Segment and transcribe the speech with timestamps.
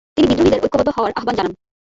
[0.15, 1.53] তিনি বিদ্রোহীদের ঐক্যবদ্ধ হওয়ার আহ্বান জানান।